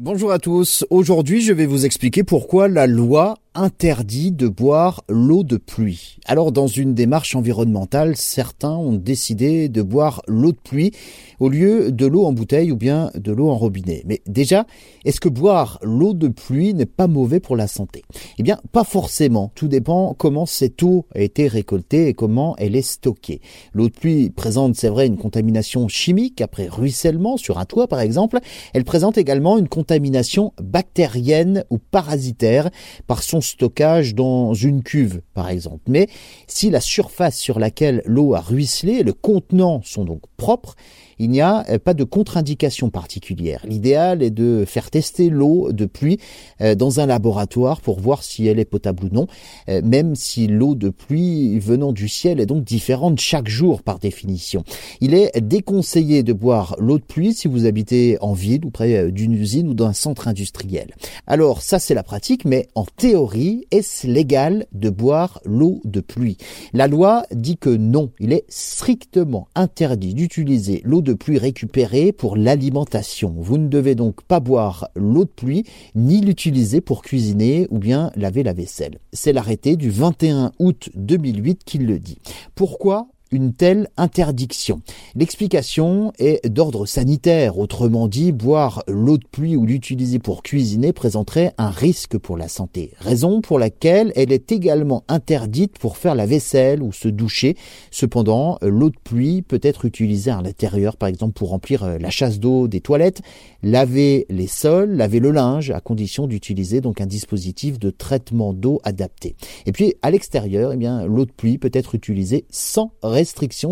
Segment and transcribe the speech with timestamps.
[0.00, 0.84] Bonjour à tous.
[0.90, 6.18] Aujourd'hui, je vais vous expliquer pourquoi la loi interdit de boire l'eau de pluie.
[6.26, 10.92] Alors dans une démarche environnementale, certains ont décidé de boire l'eau de pluie
[11.40, 14.02] au lieu de l'eau en bouteille ou bien de l'eau en robinet.
[14.06, 14.66] Mais déjà,
[15.04, 18.02] est-ce que boire l'eau de pluie n'est pas mauvais pour la santé?
[18.38, 19.52] Eh bien, pas forcément.
[19.54, 23.40] Tout dépend comment cette eau a été récoltée et comment elle est stockée.
[23.72, 28.00] L'eau de pluie présente, c'est vrai, une contamination chimique après ruissellement sur un toit par
[28.00, 28.38] exemple.
[28.72, 32.70] Elle présente également une contamination bactérienne ou parasitaire
[33.06, 35.82] par son stockage dans une cuve, par exemple.
[35.88, 36.08] Mais
[36.46, 40.74] si la surface sur laquelle l'eau a ruisselé le contenant sont donc propres,
[41.18, 43.64] il n'y a euh, pas de contre-indication particulière.
[43.66, 46.18] L'idéal est de faire tester l'eau de pluie
[46.60, 49.26] euh, dans un laboratoire pour voir si elle est potable ou non,
[49.68, 53.98] euh, même si l'eau de pluie venant du ciel est donc différente chaque jour par
[53.98, 54.64] définition.
[55.00, 59.10] Il est déconseillé de boire l'eau de pluie si vous habitez en ville ou près
[59.10, 60.94] d'une usine ou d'un centre industriel.
[61.26, 63.33] Alors ça c'est la pratique, mais en théorie,
[63.70, 66.36] est-ce légal de boire l'eau de pluie?
[66.72, 72.36] La loi dit que non, il est strictement interdit d'utiliser l'eau de pluie récupérée pour
[72.36, 73.34] l'alimentation.
[73.36, 78.10] Vous ne devez donc pas boire l'eau de pluie ni l'utiliser pour cuisiner ou bien
[78.16, 78.98] laver la vaisselle.
[79.12, 82.18] C'est l'arrêté du 21 août 2008 qui le dit.
[82.54, 84.80] Pourquoi une telle interdiction
[85.14, 91.52] L'explication est d'ordre sanitaire, autrement dit, boire l'eau de pluie ou l'utiliser pour cuisiner présenterait
[91.58, 96.26] un risque pour la santé, raison pour laquelle elle est également interdite pour faire la
[96.26, 97.56] vaisselle ou se doucher.
[97.90, 102.10] Cependant, l'eau de pluie peut être utilisée à l'intérieur, par exemple pour remplir euh, la
[102.10, 103.22] chasse d'eau des toilettes,
[103.62, 108.80] laver les sols, laver le linge, à condition d'utiliser donc un dispositif de traitement d'eau
[108.84, 109.36] adapté.
[109.66, 112.92] Et puis à l'extérieur, eh bien l'eau de pluie peut être utilisée sans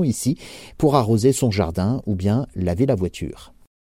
[0.05, 0.37] ici
[0.79, 3.53] pour arroser son jardin ou bien laver la voiture.